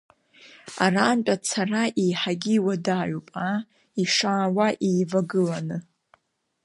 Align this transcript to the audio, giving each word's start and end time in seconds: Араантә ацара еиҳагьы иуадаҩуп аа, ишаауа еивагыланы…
Араантә 0.85 1.31
ацара 1.35 1.83
еиҳагьы 2.01 2.53
иуадаҩуп 2.57 3.27
аа, 3.45 3.57
ишаауа 4.01 4.67
еивагыланы… 4.89 5.77